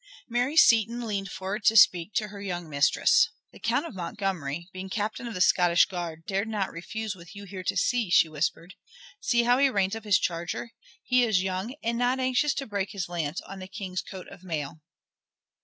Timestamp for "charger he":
10.17-11.21